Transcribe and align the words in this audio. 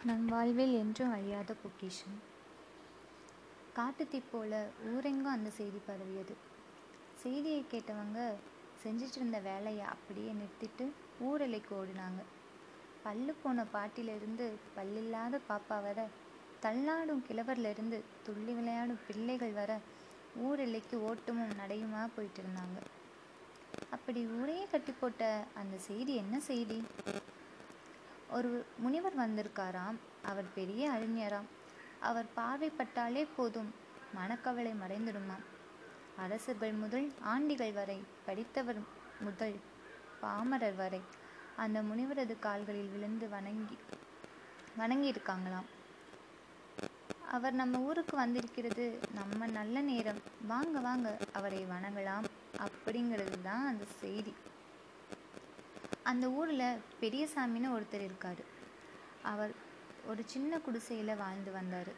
நம் 0.00 0.26
வாழ்வில் 0.26 0.74
என்றும் 0.74 1.12
அழியாத 1.12 1.54
பொக்கிஷம். 1.54 2.16
காட்டுத்தீ 3.76 4.20
போல 4.30 4.52
ஊரெங்கும் 4.90 5.32
அந்த 5.32 5.50
செய்தி 5.50 5.80
பரவியது. 5.86 6.34
செய்தியை 7.22 7.64
கேட்டவங்க 7.72 8.18
செஞ்சிட்டு 8.82 9.16
இருந்த 9.16 9.38
வேலையை 9.38 9.84
அப்படியே 9.84 10.32
நிறுத்திட்டு 10.32 10.84
ஊரலைக்கு 11.20 11.72
ஓடினாங்க. 11.80 12.20
பல்லு 13.04 13.34
போன 13.42 13.64
பாட்டிலிருந்து 13.64 14.46
பல்லில்லாத 14.76 15.40
பாப்பா 15.48 15.82
வர 15.82 15.98
தள்ளாடும் 16.62 17.24
கிழவர்லேருந்து 17.28 17.98
துள்ளி 18.26 18.54
விளையாடும் 18.54 19.02
பிள்ளைகள் 19.08 19.52
வர 19.52 19.72
ஊரெல்லைக்கு 20.40 20.96
ஓட்டமும் 21.10 21.58
நடையுமா 21.60 22.08
போயிட்டு 22.16 22.42
இருந்தாங்க 22.42 22.78
அப்படி 23.90 24.26
ஊரையே 24.38 24.66
கட்டி 24.66 24.92
போட்ட 24.92 25.22
அந்த 25.54 25.78
செய்தி 25.78 26.14
என்ன 26.14 26.40
செய்தி? 26.40 26.78
ஒரு 28.30 28.66
முனிவர் 28.78 29.16
வந்திருக்காராம். 29.18 29.98
அவர் 30.22 30.48
பெரிய 30.54 30.90
அறிஞராம். 30.90 31.48
அவர் 32.00 32.26
பார்வைப்பட்டாலே 32.36 33.26
போதும். 33.36 33.70
மனக்கவலை 34.14 34.72
மறைந்துடுமாம். 34.82 35.44
அரசர்கள் 36.16 36.72
முதல் 36.72 37.12
ஆண்டிகள் 37.22 37.72
வரை 37.72 37.98
படித்தவர் 38.26 38.80
முதல் 39.20 39.56
பாமரர் 40.22 40.76
வரை 40.76 41.00
அந்த 41.56 41.78
முனிவரது 41.82 42.38
கால்களில் 42.38 42.90
விழுந்து 42.90 43.28
வணங்கி 43.28 43.76
வணங்கி 44.76 45.08
இருக்காங்களாம் 45.12 45.68
அவர் 47.30 47.52
நம்ம 47.52 47.78
ஊருக்கு 47.78 48.14
வந்திருக்கிறது 48.16 48.84
நம்ம 49.14 49.46
நல்ல 49.46 49.80
நேரம். 49.80 50.20
வாங்க 50.46 50.78
வாங்க 50.80 51.08
அவரை 51.32 51.62
வணங்கலாம் 51.64 52.26
அப்படிங்கிறது 52.64 53.36
தான் 53.42 53.66
அந்த 53.66 53.84
செய்தி. 54.00 54.34
அந்த 56.10 56.26
ஊரில் 56.30 56.82
பெரியசாமின்னு 57.00 57.70
ஒருத்தர் 57.76 58.04
இருக்கார். 58.08 58.42
அவர் 59.22 59.52
ஒரு 60.06 60.22
சின்ன 60.26 60.58
குடிசையில் 60.58 61.16
வாழ்ந்து 61.16 61.50
வந்தார். 61.52 61.90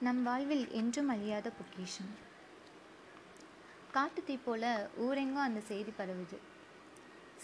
நம் 0.00 0.22
வாழ்வில் 0.22 0.66
என்றும் 0.80 1.08
அழியாத 1.08 1.50
பொக்கிஷம். 1.50 2.12
காட்டுத்தீ 3.94 4.36
போல 4.44 4.90
ஊரெங்கும் 5.06 5.46
அந்த 5.48 5.60
செய்தி 5.60 5.92
பரவுது. 5.98 6.38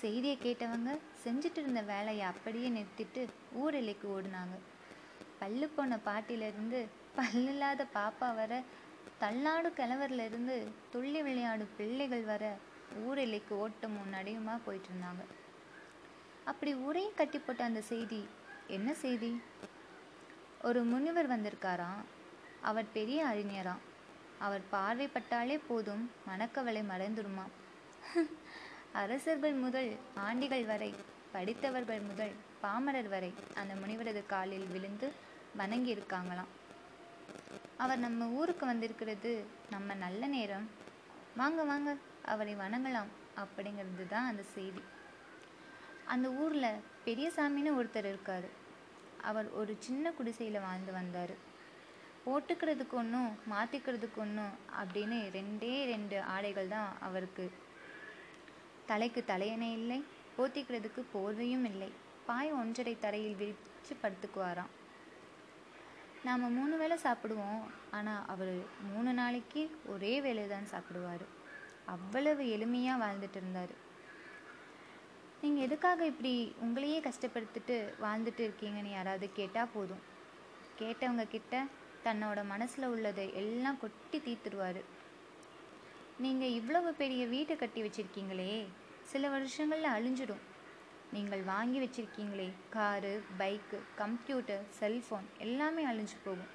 செய்தியை 0.02 0.36
கேட்டவங்க 0.42 0.92
செஞ்சுட்டு 1.24 1.58
இருந்த 1.62 1.82
வேலையை 1.82 2.26
அப்படியே 2.26 2.68
நிறுத்திட்டு 2.76 3.24
ஊர் 3.52 3.74
எல்லைக்கு 3.74 4.08
ஓடினாங்க. 4.16 4.56
பல்லு 5.44 5.68
போன 5.68 5.96
பாட்டிலிருந்து 5.96 6.86
பல்லில்லாத 7.16 7.82
பாப்பா 7.94 8.34
வர 8.34 8.62
தள்ளாடு 9.20 9.68
கிழவர்லேருந்து 9.68 10.68
துள்ளி 10.92 11.22
விளையாடும் 11.22 11.72
பிள்ளைகள் 11.76 12.22
வர 12.22 12.44
ஊர் 13.04 13.18
எல்லைக்கு 13.18 13.58
ஓட்டம் 13.58 13.96
முன்னாடியுமா 13.96 14.58
போயிட்டு 14.64 14.88
இருந்தாங்க 14.88 15.24
அப்படி 16.44 16.74
ஊரையும் 16.74 17.14
கட்டி 17.14 17.38
போட்ட 17.38 17.64
அந்த 17.64 17.80
செய்தி 17.80 18.28
என்ன 18.66 18.94
செய்தி? 18.94 19.40
ஒரு 20.62 20.84
முனிவர் 20.84 21.30
வந்திருக்காராம். 21.30 22.02
அவர் 22.60 22.92
பெரிய 22.92 23.26
அறிஞராம். 23.26 23.82
அவர் 24.38 24.62
பார்வைப்பட்டாலே 24.72 25.60
போதும் 25.68 26.10
மணக்கவலை 26.26 26.82
மறைந்துடுமா 26.82 27.46
அரசர்கள் 28.92 29.52
முதல் 29.52 29.96
ஆண்டிகள் 30.14 30.64
வரை 30.64 30.94
படித்தவர்கள் 31.32 32.00
முதல் 32.00 32.34
பாமரர் 32.60 33.08
வரை 33.08 33.34
அந்த 33.54 33.74
முனிவரது 33.74 34.26
காலில் 34.26 34.66
விழுந்து 34.66 35.12
வணங்கி 35.60 35.90
இருக்காங்களாம் 35.96 36.50
அவர் 37.82 38.04
நம்ம 38.06 38.26
ஊருக்கு 38.38 38.64
வந்திருக்கிறது 38.66 39.30
நம்ம 39.70 39.94
நல்ல 40.02 40.26
நேரம். 40.26 40.66
வாங்க 41.40 41.62
வாங்க 41.70 41.90
அவரை 42.32 42.54
வணங்கலாம் 42.54 43.10
அப்படிங்கிறது 43.42 44.04
தான் 44.08 44.28
அந்த 44.30 44.42
செய்தி. 44.56 44.82
அந்த 46.14 46.26
ஊரில் 46.42 46.82
பெரியசாமின்னு 47.06 47.76
ஒருத்தர் 47.78 48.08
இருக்கார். 48.12 48.48
அவர் 49.30 49.48
ஒரு 49.60 49.72
சின்ன 49.86 50.12
குடிசையில் 50.18 50.64
வாழ்ந்து 50.66 50.92
வந்தார். 50.92 51.34
போட்டுக்கிறதுக்கு 52.26 52.96
ஒன்றும் 53.02 53.30
மாற்றிக்கிறதுக்கு 53.52 54.20
ஒன்றும் 54.24 54.54
அப்படின்னு 54.80 55.18
ரெண்டே 55.38 55.74
ரெண்டு 55.92 56.16
ஆடைகள் 56.34 56.72
தான் 56.76 56.90
அவருக்கு. 57.00 57.46
தலைக்கு 58.90 59.22
தலையணை 59.24 59.72
இல்லை 59.80 59.98
போத்திக்கிறதுக்கு 60.38 61.02
போர்வையும் 61.14 61.66
இல்லை. 61.72 61.90
பாய் 62.30 62.52
ஒன்றரை 62.60 62.96
தரையில் 63.04 63.38
விரித்து 63.42 63.94
படுத்துக்குவாராம். 64.02 64.72
நாம் 66.26 66.44
மூணு 66.58 66.74
வேளை 66.80 66.96
சாப்பிடுவோம். 67.06 67.64
ஆனால் 67.96 68.26
அவர் 68.32 68.52
மூணு 68.90 69.10
நாளைக்கு 69.20 69.62
ஒரே 69.92 70.12
வேலை 70.26 70.44
தான் 70.52 70.70
சாப்பிடுவார். 70.74 71.24
அவ்வளவு 71.94 72.42
எளிமையாக 72.56 73.02
வாழ்ந்துட்டு 73.02 73.38
இருந்தார். 73.40 73.74
நீங்கள் 75.42 75.64
எதுக்காக 75.66 76.06
இப்படி 76.12 76.32
உங்களையே 76.64 76.98
கஷ்டப்படுத்திட்டு 77.06 77.76
வாழ்ந்துட்டு 78.04 78.42
இருக்கீங்கன்னு 78.46 78.92
யாராவது 78.94 79.26
கேட்டால் 79.40 79.72
போதும். 79.74 80.02
கேட்டவங்க 80.80 81.26
கிட்ட 81.34 81.64
தன்னோட 82.06 82.38
மனசில் 82.52 82.92
உள்ளதை 82.94 83.26
எல்லாம் 83.42 83.80
கொட்டி 83.82 84.18
தீர்த்துடுவார் 84.26 84.80
நீங்கள் 86.24 86.56
இவ்வளவு 86.58 86.90
பெரிய 87.02 87.22
வீட்டை 87.34 87.54
கட்டி 87.56 87.80
வச்சுருக்கீங்களே 87.82 88.52
சில 89.12 89.28
வருஷங்களில் 89.36 89.94
அழிஞ்சிடும். 89.96 90.42
நீங்கள் 91.14 91.42
வாங்கி 91.42 91.78
வச்சிருக்கீங்களே 91.80 92.52
காரு 92.70 93.22
பைக்கு 93.38 93.78
கம்ப்யூட்டர் 93.94 94.64
செல்ஃபோன் 94.80 95.26
எல்லாமே 95.38 95.82
அழிஞ்சு 95.86 96.16
போகும். 96.24 96.52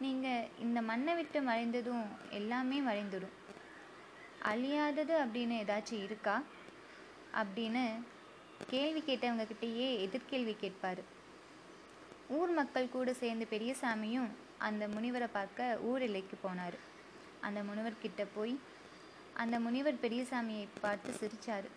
நீங்கள் 0.00 0.48
இந்த 0.58 0.82
மண்ணை 0.82 1.14
விட்டு 1.14 1.40
மறைந்ததும் 1.40 2.04
எல்லாமே 2.30 2.78
மறைந்துடும். 2.80 3.34
அழியாதது 4.42 5.14
அப்படின்னு 5.24 5.54
ஏதாச்சும் 5.62 6.02
இருக்கா? 6.02 6.42
அப்படின்னு 7.34 7.84
கேள்வி 8.66 9.02
கேட்டவங்கக்கிட்டேயே 9.06 9.88
எதிர்கேள்வி 10.06 10.56
கேட்பார். 10.60 11.02
ஊர் 12.28 12.50
மக்கள் 12.50 12.88
கூட 12.88 13.12
சேர்ந்து 13.12 13.46
பெரியசாமியும் 13.50 14.28
அந்த 14.58 14.88
முனிவரை 14.88 15.28
பார்க்க 15.32 15.78
ஊர் 15.82 16.02
எல்லைக்கு 16.02 16.38
போனார். 16.44 16.78
அந்த 17.40 17.62
முனிவர்கிட்ட 17.62 18.26
போய் 18.34 18.54
அந்த 19.34 19.60
முனிவர் 19.60 20.02
பெரியசாமியை 20.02 20.66
பார்த்து 20.80 21.10
சிரிச்சார். 21.20 21.68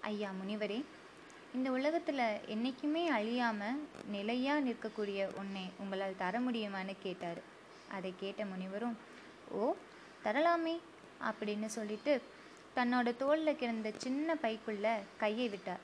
ஐயா 0.00 0.30
முனிவரே 0.30 0.84
இந்த 1.56 1.68
உலகத்தில் 1.76 2.22
என்றைக்குமே 2.52 3.02
அழியாமல் 3.16 3.80
நிலையாக 4.14 4.64
நிற்கக்கூடிய 4.66 5.20
ஒன்றை 5.40 5.64
உங்களால் 5.82 6.20
தர 6.22 6.34
முடியுமான்னு 6.46 6.94
கேட்டார். 7.02 7.40
அதை 7.96 8.10
கேட்ட 8.22 8.44
முனிவரும் 8.52 8.96
ஓ 9.58 9.66
தரலாமே 10.24 10.74
அப்படின்னு 11.28 11.68
சொல்லிட்டு 11.76 12.12
தன்னோட 12.76 13.08
தோளில் 13.22 13.58
கிடந்த 13.62 13.88
சின்ன 14.04 14.36
பைக்குள்ளே 14.44 14.94
கையை 15.22 15.48
விட்டார். 15.48 15.82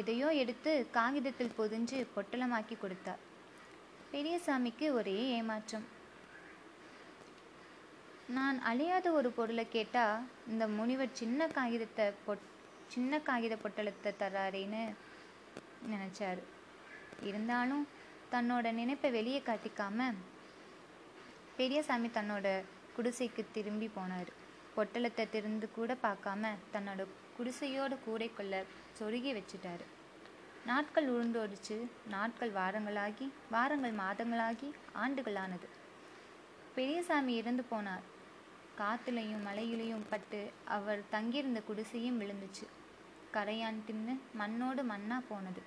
எதையோ 0.00 0.28
எடுத்து 0.42 0.72
காகிதத்தில் 0.96 1.56
பொதிஞ்சு 1.58 1.98
பொட்டலமாக்கி 2.14 2.76
கொடுத்தார். 2.78 3.20
பெரியசாமிக்கு 4.14 4.86
ஒரே 4.98 5.18
ஏமாற்றம். 5.36 5.86
நான் 8.36 8.58
அழியாத 8.70 9.06
ஒரு 9.18 9.30
பொருளை 9.38 9.66
கேட்டால் 9.76 10.24
இந்த 10.52 10.64
முனிவர் 10.78 11.16
சின்ன 11.20 11.46
காகிதத்தை 11.56 12.06
பொட் 12.26 12.44
சின்ன 12.92 13.18
காகித 13.18 13.54
பொட்டலத்தை 13.62 14.10
தர்றாரேன்னு 14.22 14.82
நினச்சாரு. 15.92 16.42
இருந்தாலும் 17.28 17.84
தன்னோட 18.32 18.72
நினைப்பை 18.72 19.10
வெளியே 19.10 19.42
காட்டிக்காம 19.46 20.08
பெரியசாமி 21.56 22.08
தன்னோட 22.08 22.46
குடிசைக்கு 22.96 23.42
திரும்பி 23.52 23.90
போனார். 23.96 24.30
பொட்டலத்தை 24.76 25.24
திறந்து 25.30 25.66
கூட 25.70 25.96
பார்க்காம 26.06 26.52
தன்னோட 26.72 27.02
குடிசையோட 27.36 27.92
கூடைக்குள்ள 28.06 28.54
சொருகி 28.98 29.32
வச்சுட்டாரு. 29.38 29.84
நாட்கள் 30.66 31.06
உருண்டோடிச்சு 31.14 31.76
நாட்கள் 32.14 32.52
வாரங்களாகி 32.52 33.26
வாரங்கள் 33.50 33.94
மாதங்களாகி 34.02 34.68
ஆண்டுகளானது 35.02 35.68
பெரியசாமி 36.74 37.32
இறந்து 37.36 37.64
போனார். 37.70 38.04
காத்துலையும் 38.78 39.42
மலையிலையும் 39.46 40.08
பட்டு 40.10 40.52
அவர் 40.64 41.08
தங்கியிருந்த 41.08 41.62
குடிசையும் 41.68 42.20
விழுந்துச்சு. 42.20 42.66
கரையான் 43.34 43.82
தின்னு 43.86 44.20
மண்ணோடு 44.32 44.82
மண்ணா 44.82 45.22
போனது. 45.28 45.62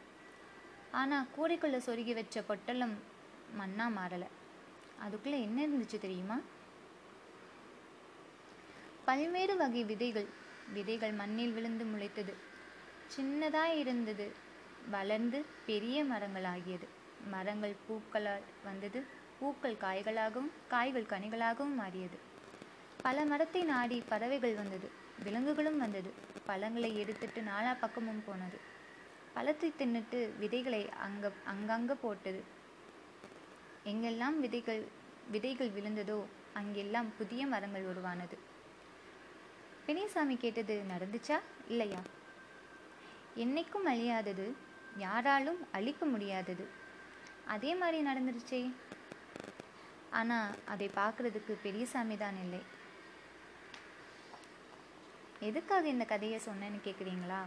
ஆனால் 0.92 1.28
கூடைக்குள்ள 1.38 1.78
சொருகி 1.78 2.14
வச்ச 2.14 2.42
பொட்டலம் 2.42 2.96
மண்ணா 3.58 3.88
மாறலை. 3.98 4.30
அதுக்குள்ள 5.04 5.42
என்ன 5.42 5.68
இருந்துச்சு 5.68 5.98
தெரியுமா? 5.98 6.38
பல்வேறு 9.06 9.58
வகை 9.58 9.84
விதைகள். 9.84 10.28
விதைகள் 10.68 11.12
மண்ணில் 11.12 11.52
விழுந்து 11.52 11.86
முளைத்தது. 11.86 12.34
சின்னதா 13.10 13.66
இருந்தது. 13.74 14.36
வளர்ந்து 14.90 15.46
பெரிய 15.66 16.04
மரங்களாகியது. 16.04 16.88
மரங்கள் 17.32 17.76
பூக்களால் 17.88 18.44
வந்தது. 18.64 19.06
பூக்கள் 19.40 19.76
காய்களாகவும் 19.76 20.52
காய்கள் 20.68 21.04
கனிகளாகவும் 21.04 21.76
மாறியது. 21.76 22.18
பல 23.02 23.26
மரத்தை 23.26 23.64
நாடி 23.64 24.04
பறவைகள் 24.08 24.56
வந்தது. 24.56 24.92
விலங்குகளும் 25.24 25.78
வந்தது. 25.78 26.14
பழங்களை 26.46 27.00
எடுத்துட்டு 27.00 27.42
நாலா 27.42 27.80
பக்கமும் 27.80 28.24
போனது. 28.26 28.60
பழத்தை 29.34 29.74
தின்னுட்டு 29.78 30.38
விதைகளை 30.38 30.90
அங்க 30.90 31.32
அங்கங்க 31.46 31.94
போட்டது. 32.02 32.44
எங்கெல்லாம் 33.86 34.40
விதைகள் 34.40 34.88
விதைகள் 35.32 35.70
விழுந்ததோ 35.70 36.24
அங்கெல்லாம் 36.54 37.10
புதிய 37.18 37.48
மரங்கள் 37.48 37.84
உருவானது. 37.84 38.38
பெரியசாமி 39.86 40.38
கேட்டது 40.38 40.82
நடந்துச்சா? 40.90 41.40
இல்லையா? 41.68 42.00
என்னைக்கும் 43.36 43.88
அழியாதது. 43.88 44.54
யாராலும் 44.98 45.68
அழிக்க 45.72 46.06
முடியாதது. 46.06 46.68
அதே 47.46 47.76
மாதிரி 47.76 48.08
நடந்துருச்சே. 48.08 48.74
ஆனா 50.10 50.52
அதை 50.66 50.90
பார்க்கறதுக்கு 50.96 51.56
பெரியசாமி 51.64 52.18
தான் 52.18 52.38
இல்லை. 52.44 52.60
எதுக்காக 55.42 55.88
இந்த 55.88 56.06
கதையை 56.06 56.40
சொன்னேன்னு 56.46 56.80
கேட்குறீங்களா 56.84 57.42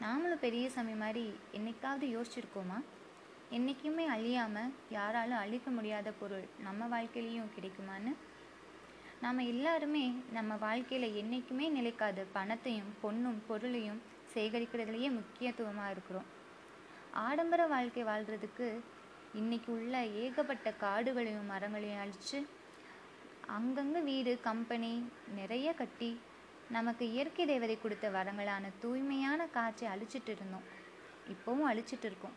நாமளும் 0.00 0.38
பெரியசாமி 0.38 0.92
மாதிரி 0.92 1.34
என்னைக்காவது 1.52 2.06
யோசிச்சிருக்கோமா? 2.14 2.78
என்றைக்குமே 3.50 4.06
அழியாமல் 4.06 4.72
யாராலும் 4.88 5.38
அழிக்க 5.38 5.70
முடியாத 5.70 6.12
பொருள் 6.12 6.48
நம்ம 6.58 6.86
வாழ்க்கையிலையும் 6.86 7.52
கிடைக்குமான்னு? 7.56 8.12
நாம் 9.20 9.38
எல்லாருமே 9.38 10.14
நம்ம 10.32 10.56
வாழ்க்கையில் 10.56 11.14
என்றைக்குமே 11.14 11.80
நிலைக்காத 11.80 12.26
பணத்தையும் 12.32 12.92
பொண்ணும் 13.02 13.40
பொருளையும் 13.46 14.02
சேகரிக்கிறதுலையே 14.34 15.10
முக்கியத்துவமாக 15.10 15.90
இருக்கிறோம். 15.90 16.28
ஆடம்பர 17.12 17.66
வாழ்க்கை 17.66 18.04
வாழ்கிறதுக்கு 18.04 18.80
இன்னைக்கு 19.34 19.72
உள்ள 19.72 20.04
ஏகப்பட்ட 20.04 20.72
காடுகளையும் 20.80 21.46
மரங்களையும் 21.46 21.98
அழித்து 21.98 22.46
அங்கங்கே 23.46 24.00
வீடு 24.00 24.40
கம்பெனி 24.40 25.08
நிறைய 25.34 25.72
கட்டி 25.72 26.20
நமக்கு 26.70 27.04
இயற்கை 27.12 27.46
தேவதை 27.46 27.78
கொடுத்த 27.78 28.06
வரங்களான 28.10 28.70
தூய்மையான 28.80 29.46
காற்றை 29.46 29.88
அழிச்சிட்டு 29.88 30.32
இருந்தோம். 30.34 30.66
இப்போவும் 31.32 31.68
அழிச்சிட்டு 31.70 32.06
இருக்கோம். 32.10 32.36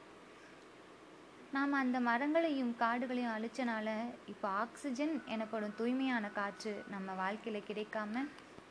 நாம் 1.51 1.71
அந்த 1.73 1.99
மரங்களையும் 1.99 2.75
காடுகளையும் 2.79 3.35
அழிச்சனால 3.35 3.89
இப்போ 4.25 4.47
ஆக்சிஜன் 4.47 5.23
எனப்படும் 5.25 5.75
தூய்மையான 5.75 6.29
காற்று 6.29 6.83
நம்ம 6.87 7.13
வாழ்க்கையில் 7.13 7.67
கிடைக்காம 7.69 8.23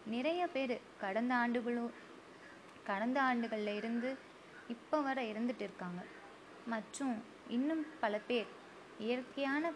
நிறைய 0.06 0.46
பேர் 0.46 0.80
கடந்த 1.00 1.34
ஆண்டுகளும் 1.34 1.92
கடந்த 2.84 3.22
ஆண்டுகளில் 3.22 3.74
இருந்து 3.74 4.10
இப்போ 4.68 5.00
வர 5.00 5.22
இறந்துட்டு 5.22 5.64
இருக்காங்க. 5.66 6.00
மற்றும் 6.66 7.22
இன்னும் 7.48 7.86
பல 8.00 8.18
பேர் 8.18 8.48
இயற்கையான 8.98 9.72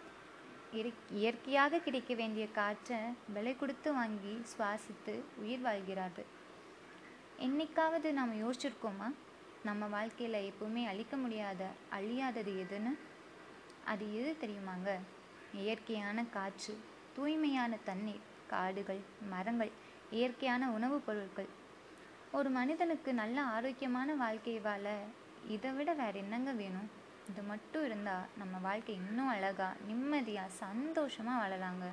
இயற்கையாக 1.09 1.79
கிடைக்க 1.79 2.13
வேண்டிய 2.13 2.51
காற்றை 2.51 2.97
விலை 3.33 3.55
கொடுத்து 3.55 3.93
வாங்கி 3.93 4.41
சுவாசித்து 4.57 5.21
உயிர் 5.35 5.59
வாழ்கிறார்கள். 5.59 6.25
என்னைக்காவது 7.39 8.11
நாம் 8.11 8.33
யோசிச்சிருக்கோமா? 8.33 9.15
நம்ம 9.63 9.87
வாழ்க்கையில் 9.87 10.53
எப்பவுமே 10.53 10.85
அழிக்க 10.85 11.17
முடியாத 11.17 11.67
அழியாதது 11.91 12.65
எதுன்னு? 12.65 12.97
அது 13.85 14.15
எது 14.15 14.47
தெரியுமாங்க? 14.47 14.99
இயற்கையான 15.53 16.25
காற்று 16.25 16.77
தூய்மையான 17.13 17.77
தண்ணீர் 17.83 18.31
காடுகள் 18.47 18.99
மரங்கள் 19.29 19.71
இயற்கையான 20.09 20.71
உணவுப் 20.71 21.05
பொருட்கள். 21.05 21.47
ஒரு 22.31 22.49
மனிதனுக்கு 22.49 23.13
நல்ல 23.13 23.41
ஆரோக்கியமான 23.41 24.15
வாழ்க்கை 24.15 24.59
வாழ 24.59 24.99
இதை 25.47 25.71
விட 25.71 25.93
வேற 25.93 26.11
என்னங்க 26.11 26.51
வேணும்? 26.51 27.01
இது 27.29 27.41
மட்டும் 27.51 27.85
இருந்தால் 27.85 28.29
நம்ம 28.41 28.55
வாழ்க்கை 28.67 28.93
இன்னும் 29.01 29.31
அழகாக 29.33 29.79
நிம்மதியாக 29.87 30.57
சந்தோஷமாக 30.63 31.41
வாழலாங்க. 31.41 31.85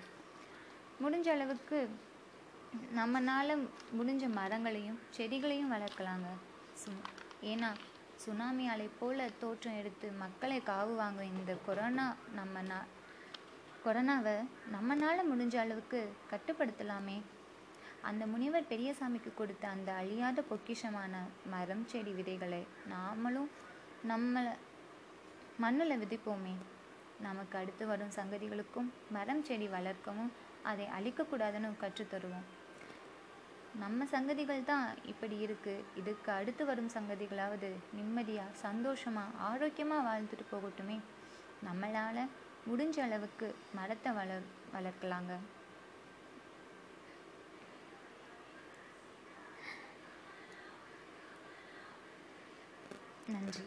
முடிஞ்ச 1.02 1.28
அளவுக்கு 1.34 1.78
நம்மனால 2.98 3.56
முடிஞ்ச 3.98 4.24
மரங்களையும் 4.38 5.00
செடிகளையும் 5.16 5.72
வளர்க்கலாங்க. 5.74 6.28
சு 6.80 6.90
ஏன்னா 7.52 7.70
சுனாமி 8.24 8.64
அலை 8.72 8.86
போல 9.00 9.28
தோற்றம் 9.42 9.78
எடுத்து 9.80 10.06
மக்களை 10.22 10.58
காவு 10.70 10.94
வாங்கும் 11.02 11.32
இந்த 11.36 11.52
கொரோனா 11.66 12.06
நம்ம 12.38 12.62
நா 12.70 12.78
கொரோனாவை 13.84 14.36
நம்மனால் 14.74 15.28
முடிஞ்ச 15.30 15.54
அளவுக்கு 15.56 16.00
கட்டுப்படுத்தலாமே. 16.32 17.18
அந்த 18.08 18.22
முனிவர் 18.32 18.70
பெரியசாமிக்கு 18.72 19.30
கொடுத்த 19.34 19.64
அந்த 19.68 19.90
அழியாத 20.00 20.44
பொக்கிஷமான 20.50 21.14
மரம் 21.54 21.84
செடி 21.92 22.12
விதைகளை 22.18 22.62
நாமளும் 22.92 23.50
நம்மளை 24.10 24.52
மண்ணில் 25.62 26.00
விதைப்போமே 26.02 26.54
நமக்கு 27.26 27.54
அடுத்து 27.60 27.84
வரும் 27.90 28.16
சங்கதிகளுக்கும் 28.18 28.88
மரம் 29.16 29.44
செடி 29.48 29.66
வளர்க்கவும் 29.74 30.30
அதை 30.70 30.86
அழிக்கக்கூடாதுன்னு 30.96 31.70
கற்றுத்தருவோம் 31.82 32.46
நம்ம 33.82 34.06
சங்கதிகள் 34.12 34.68
தான் 34.70 34.86
இப்படி 35.12 35.36
இருக்குது 35.46 35.84
இதுக்கு 36.00 36.30
அடுத்து 36.38 36.62
வரும் 36.70 36.92
சங்கதிகளாவது 36.94 37.70
நிம்மதியாக 37.96 38.58
சந்தோஷமாக 38.62 39.38
ஆரோக்கியமாக 39.50 40.06
வாழ்ந்துட்டு 40.08 40.46
போகட்டுமே. 40.52 40.96
நம்மளால் 41.68 42.22
முடிஞ்ச 42.68 42.98
அளவுக்கு 43.06 43.48
மரத்தை 43.78 44.12
வளர் 44.18 44.46
வளர்க்கலாங்க. 44.74 45.34
நன்றி. 53.34 53.64